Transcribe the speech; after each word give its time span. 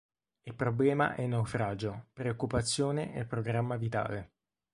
È 0.41 0.51
problema 0.51 1.13
e 1.13 1.27
naufragio, 1.27 2.07
preoccupazione 2.13 3.13
e 3.13 3.23
programma 3.23 3.77
vitale. 3.77 4.31